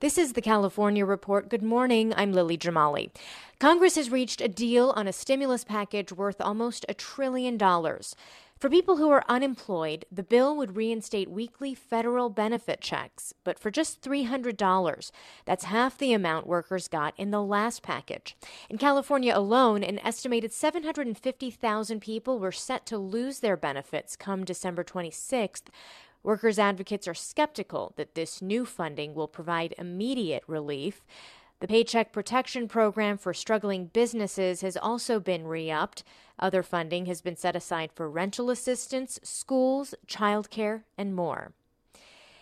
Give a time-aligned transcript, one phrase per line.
[0.00, 1.50] This is the California Report.
[1.50, 2.14] Good morning.
[2.16, 3.10] I'm Lily Jamali.
[3.58, 8.16] Congress has reached a deal on a stimulus package worth almost a trillion dollars.
[8.58, 13.70] For people who are unemployed, the bill would reinstate weekly federal benefit checks, but for
[13.70, 15.10] just $300.
[15.44, 18.36] That's half the amount workers got in the last package.
[18.70, 24.82] In California alone, an estimated 750,000 people were set to lose their benefits come December
[24.82, 25.68] 26th.
[26.22, 31.02] Workers' advocates are skeptical that this new funding will provide immediate relief.
[31.60, 36.04] The Paycheck Protection Program for struggling businesses has also been re upped.
[36.38, 41.52] Other funding has been set aside for rental assistance, schools, childcare, and more.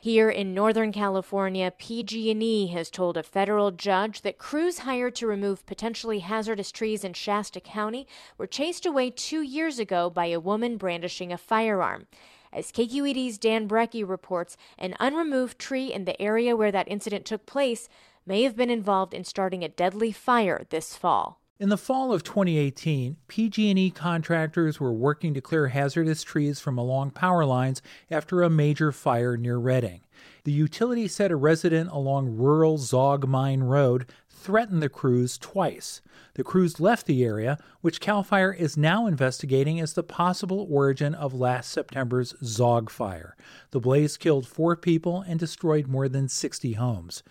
[0.00, 5.64] Here in Northern California, PG&E has told a federal judge that crews hired to remove
[5.64, 10.76] potentially hazardous trees in Shasta County were chased away 2 years ago by a woman
[10.76, 12.06] brandishing a firearm.
[12.54, 17.46] As KQED's Dan Brekke reports, an unremoved tree in the area where that incident took
[17.46, 17.88] place
[18.24, 21.40] may have been involved in starting a deadly fire this fall.
[21.58, 27.10] In the fall of 2018, PG&E contractors were working to clear hazardous trees from along
[27.10, 30.02] power lines after a major fire near Redding.
[30.44, 36.02] The utility said a resident along rural Zogg Mine Road threatened the crews twice.
[36.34, 41.14] The crews left the area, which CAL FIRE is now investigating as the possible origin
[41.14, 43.36] of last September's Zogg fire.
[43.70, 47.22] The blaze killed four people and destroyed more than 60 homes.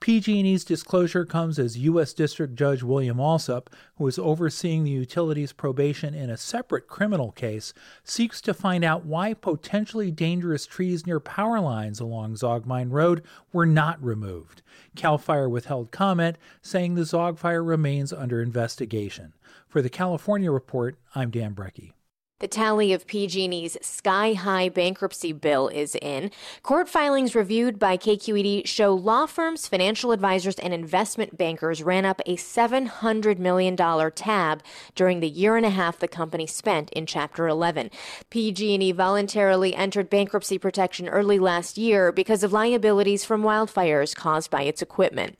[0.00, 2.14] PG&E's disclosure comes as U.S.
[2.14, 7.74] District Judge William Alsup, who is overseeing the utility's probation in a separate criminal case,
[8.02, 13.22] seeks to find out why potentially dangerous trees near power lines along Zogg Mine Road
[13.52, 14.62] were not removed.
[14.96, 19.34] CAL FIRE withheld comment, saying the Zogg fire remains under investigation.
[19.68, 21.92] For the California Report, I'm Dan Brekke.
[22.40, 26.30] The tally of PG&E's sky-high bankruptcy bill is in.
[26.62, 32.22] Court filings reviewed by KQED show law firms, financial advisors, and investment bankers ran up
[32.24, 34.62] a $700 million tab
[34.94, 37.90] during the year and a half the company spent in Chapter 11.
[38.30, 44.62] PG&E voluntarily entered bankruptcy protection early last year because of liabilities from wildfires caused by
[44.62, 45.36] its equipment.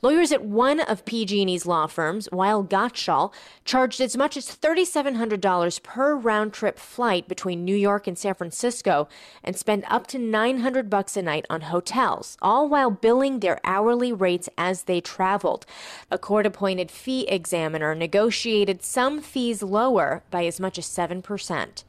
[0.00, 3.32] Lawyers at one of PG&E's law firms, Weil Gotshal,
[3.64, 9.08] charged as much as $3,700 per round trip flight between New York and San Francisco
[9.42, 14.12] and spent up to 900 bucks a night on hotels, all while billing their hourly
[14.12, 15.66] rates as they traveled.
[16.12, 21.82] A court appointed fee examiner negotiated some fees lower by as much as 7%.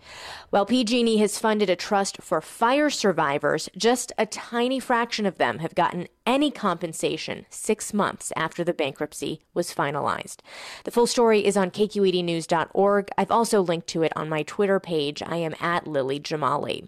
[0.50, 5.60] While PG&E has funded a trust for fire survivors, just a tiny fraction of them
[5.60, 10.42] have gotten any compensation six months after the bankruptcy was finalized.
[10.84, 13.10] The full story is on kqednews.org.
[13.18, 15.24] I've also linked to it on my Twitter page.
[15.26, 16.88] I am at Lily Jamali.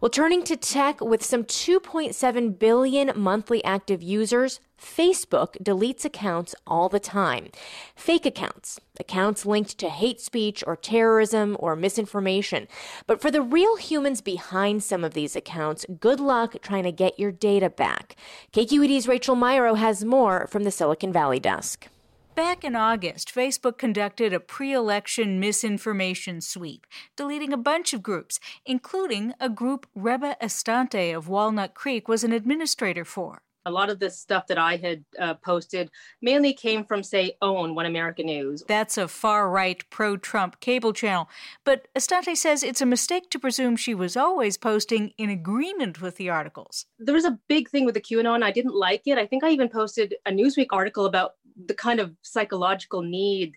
[0.00, 6.88] Well, turning to tech, with some 2.7 billion monthly active users, Facebook deletes accounts all
[6.88, 7.48] the time.
[7.96, 12.68] Fake accounts, accounts linked to hate speech or terrorism or misinformation.
[13.08, 17.18] But for the real humans behind some of these accounts, good luck trying to get
[17.18, 18.14] your data back.
[18.52, 21.88] KQED's Rachel Myrow has more from the Silicon Valley desk.
[22.38, 26.86] Back in August, Facebook conducted a pre election misinformation sweep,
[27.16, 32.30] deleting a bunch of groups, including a group Reba Estante of Walnut Creek was an
[32.30, 33.42] administrator for.
[33.66, 35.90] A lot of the stuff that I had uh, posted
[36.22, 38.62] mainly came from, say, OWN, One American News.
[38.68, 41.28] That's a far right pro Trump cable channel.
[41.64, 46.18] But Estante says it's a mistake to presume she was always posting in agreement with
[46.18, 46.86] the articles.
[47.00, 48.44] There was a big thing with the QAnon.
[48.44, 49.18] I didn't like it.
[49.18, 51.32] I think I even posted a Newsweek article about
[51.66, 53.54] the kind of psychological need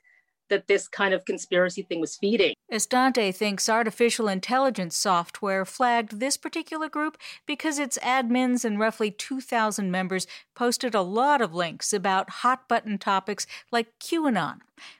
[0.50, 2.54] that this kind of conspiracy thing was feeding.
[2.72, 7.18] Estante thinks artificial intelligence software flagged this particular group
[7.48, 12.98] because its admins and roughly 2,000 members posted a lot of links about hot button
[12.98, 14.60] topics like QAnon.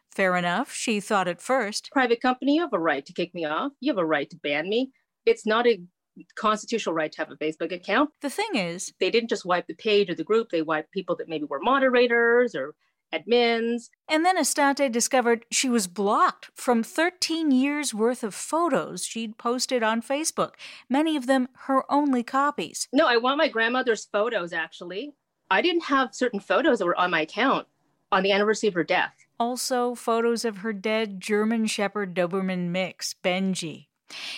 [0.10, 1.90] Fair enough, she thought at first.
[1.92, 3.74] Private company, you have a right to kick me off.
[3.80, 4.92] You have a right to ban me.
[5.26, 5.82] It's not a
[6.36, 8.10] constitutional right to have a Facebook account.
[8.22, 11.16] The thing is, they didn't just wipe the page or the group, they wiped people
[11.18, 12.74] that maybe were moderators or
[13.14, 13.90] admins.
[14.08, 19.84] And then Estante discovered she was blocked from 13 years worth of photos she'd posted
[19.84, 20.52] on Facebook,
[20.90, 22.88] many of them her only copies.
[22.94, 25.14] No, I want my grandmother's photos, actually.
[25.50, 27.68] I didn't have certain photos that were on my account
[28.12, 29.14] on the anniversary of her death.
[29.40, 33.88] Also, photos of her dead German Shepherd Doberman mix, Benji.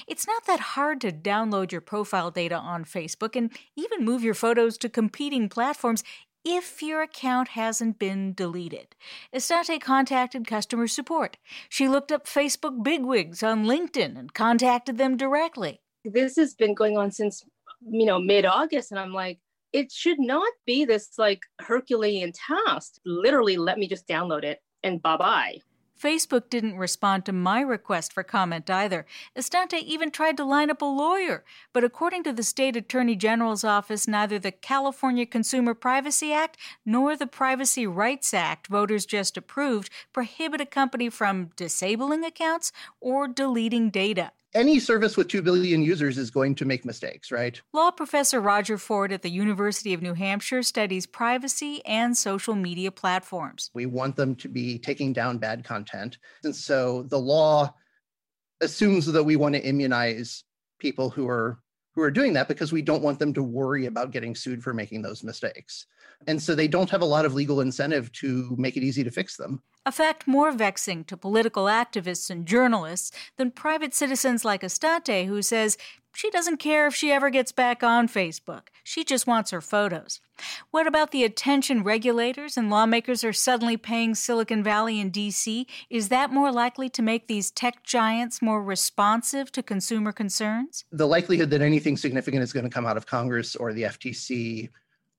[0.07, 4.33] It's not that hard to download your profile data on Facebook and even move your
[4.33, 6.03] photos to competing platforms
[6.45, 8.95] if your account hasn't been deleted.
[9.33, 11.37] Estante contacted customer support.
[11.69, 15.81] She looked up Facebook bigwigs on LinkedIn and contacted them directly.
[16.05, 17.43] This has been going on since,
[17.81, 18.91] you know, mid August.
[18.91, 19.39] And I'm like,
[19.71, 22.93] it should not be this like Herculean task.
[23.05, 25.57] Literally, let me just download it and bye bye.
[25.99, 29.05] Facebook didn't respond to my request for comment either.
[29.35, 33.63] Estante even tried to line up a lawyer, but according to the state attorney general's
[33.63, 39.89] office, neither the California Consumer Privacy Act nor the Privacy Rights Act, voters just approved,
[40.11, 46.17] prohibit a company from disabling accounts or deleting data any service with 2 billion users
[46.17, 47.61] is going to make mistakes, right?
[47.73, 52.91] Law professor Roger Ford at the University of New Hampshire studies privacy and social media
[52.91, 53.71] platforms.
[53.73, 56.17] We want them to be taking down bad content.
[56.43, 57.73] And so the law
[58.61, 60.43] assumes that we want to immunize
[60.79, 61.59] people who are
[61.93, 64.73] who are doing that because we don't want them to worry about getting sued for
[64.73, 65.85] making those mistakes.
[66.27, 69.11] And so they don't have a lot of legal incentive to make it easy to
[69.11, 69.61] fix them.
[69.85, 75.41] A fact more vexing to political activists and journalists than private citizens like Estante, who
[75.41, 75.77] says
[76.15, 78.67] she doesn't care if she ever gets back on Facebook.
[78.83, 80.19] She just wants her photos.
[80.71, 85.65] What about the attention regulators and lawmakers are suddenly paying Silicon Valley and DC?
[85.89, 90.83] Is that more likely to make these tech giants more responsive to consumer concerns?
[90.91, 94.69] The likelihood that anything significant is going to come out of Congress or the FTC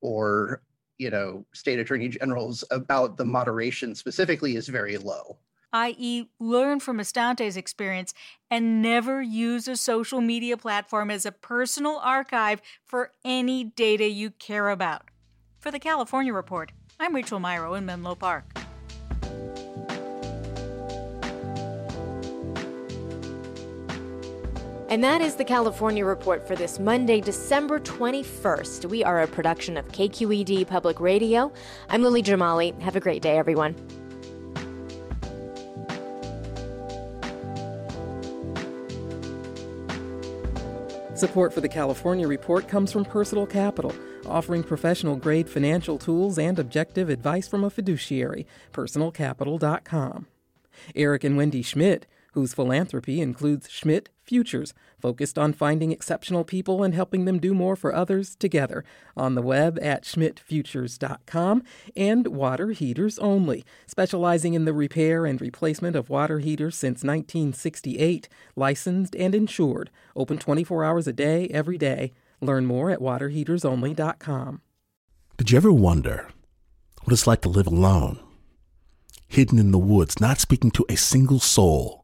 [0.02, 0.60] or
[0.98, 5.38] you know state attorney generals about the moderation specifically is very low
[5.74, 8.14] i.e., learn from Estante's experience
[8.48, 14.30] and never use a social media platform as a personal archive for any data you
[14.30, 15.10] care about.
[15.58, 18.44] For the California Report, I'm Rachel Myrow in Menlo Park.
[24.88, 28.84] And that is the California Report for this Monday, December 21st.
[28.84, 31.52] We are a production of KQED Public Radio.
[31.88, 32.80] I'm Lily Jamali.
[32.80, 33.74] Have a great day, everyone.
[41.24, 43.94] Support for the California Report comes from Personal Capital,
[44.26, 48.46] offering professional grade financial tools and objective advice from a fiduciary.
[48.74, 50.26] PersonalCapital.com.
[50.94, 52.04] Eric and Wendy Schmidt
[52.34, 57.76] whose philanthropy includes Schmidt Futures, focused on finding exceptional people and helping them do more
[57.76, 58.84] for others together,
[59.16, 61.62] on the web at schmidtfutures.com,
[61.96, 68.28] and Water Heaters Only, specializing in the repair and replacement of water heaters since 1968,
[68.56, 72.12] licensed and insured, open 24 hours a day, every day.
[72.40, 74.60] Learn more at waterheatersonly.com.
[75.36, 76.28] Did you ever wonder
[77.02, 78.18] what it's like to live alone,
[79.26, 82.03] hidden in the woods, not speaking to a single soul?